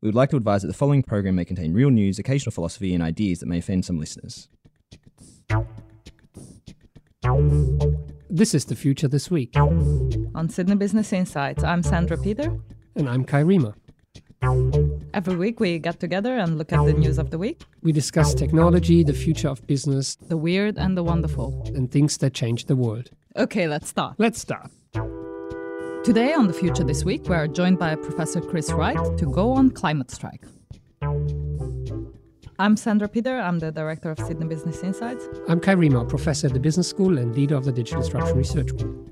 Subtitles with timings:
[0.00, 2.94] We would like to advise that the following program may contain real news, occasional philosophy,
[2.94, 4.48] and ideas that may offend some listeners.
[8.30, 9.56] This is the future this week.
[9.56, 12.56] On Sydney Business Insights, I'm Sandra Peter.
[12.94, 13.74] And I'm Kai Riemer.
[15.14, 18.34] Every week we get together and look at the news of the week, We discuss
[18.34, 21.64] technology, the future of business, the weird and the wonderful.
[21.74, 23.10] and things that change the world.
[23.36, 24.14] Okay, let's start.
[24.18, 24.70] Let's start.
[26.08, 29.52] Today on The Future This Week, we are joined by Professor Chris Wright to go
[29.52, 30.42] on climate strike.
[32.58, 35.28] I'm Sandra Peter, I'm the director of Sydney Business Insights.
[35.48, 38.74] I'm Kai Riemer, professor at the Business School and leader of the Digital Disruption Research
[38.74, 39.10] Group.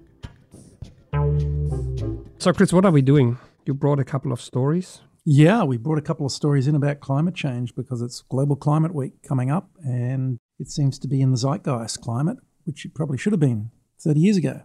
[2.39, 3.37] So, Chris, what are we doing?
[3.67, 5.03] You brought a couple of stories.
[5.27, 8.95] Yeah, we brought a couple of stories in about climate change because it's Global Climate
[8.95, 13.19] Week coming up and it seems to be in the zeitgeist climate, which it probably
[13.19, 14.63] should have been 30 years ago.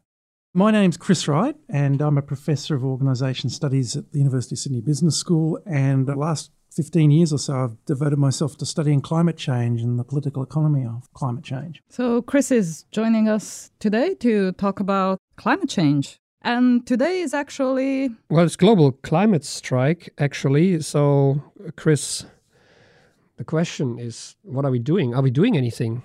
[0.53, 4.59] My name's Chris Wright and I'm a professor of organisation studies at the University of
[4.59, 5.57] Sydney Business School.
[5.65, 9.97] And the last 15 years or so, I've devoted myself to studying climate change and
[9.97, 11.81] the political economy of climate change.
[11.87, 16.17] So, Chris is joining us today to talk about climate change.
[16.41, 20.81] And today is actually Well, it's global climate strike, actually.
[20.81, 21.41] So,
[21.77, 22.25] Chris,
[23.37, 25.15] the question is what are we doing?
[25.15, 26.03] Are we doing anything?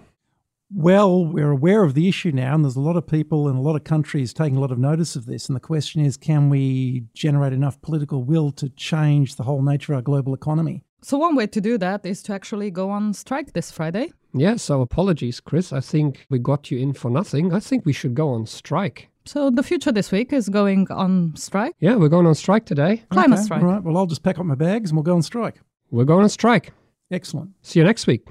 [0.75, 3.61] Well, we're aware of the issue now, and there's a lot of people in a
[3.61, 5.48] lot of countries taking a lot of notice of this.
[5.48, 9.92] And the question is can we generate enough political will to change the whole nature
[9.92, 10.83] of our global economy?
[11.03, 14.12] so one way to do that is to actually go on strike this Friday.
[14.34, 15.72] Yeah, so apologies, Chris.
[15.72, 17.53] I think we got you in for nothing.
[17.53, 19.09] I think we should go on strike.
[19.25, 21.75] So the future this week is going on strike.
[21.78, 23.05] Yeah, we're going on strike today.
[23.11, 23.62] Climate Okay, strike.
[23.62, 25.61] All right, well, I'll just pack up my bags and we'll go on strike.
[25.92, 26.72] We're going on strike.
[27.11, 27.50] Excellent.
[27.62, 28.27] See you next week.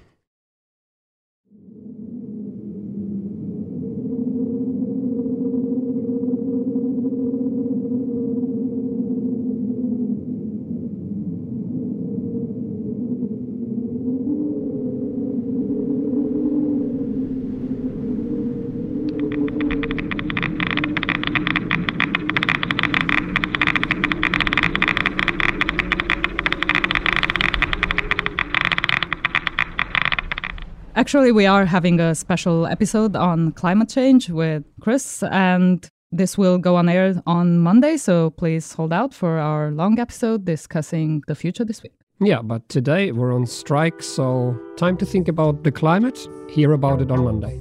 [30.96, 36.58] Actually, we are having a special episode on climate change with Chris, and this will
[36.58, 37.98] go on air on Monday.
[37.98, 41.92] So please hold out for our long episode discussing the future this week.
[42.22, 46.30] Yeah, but today we're on strike, so time to think about the climate.
[46.50, 47.60] Hear about it on Monday.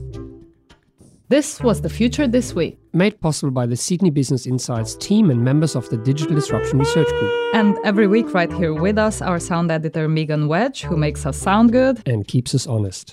[1.29, 2.79] This was the future this week.
[2.93, 7.09] Made possible by the Sydney Business Insights team and members of the Digital Disruption Research
[7.09, 11.27] Group And every week, right here with us, our sound editor Megan Wedge, who makes
[11.27, 12.01] us sound good.
[12.07, 13.13] and keeps us honest.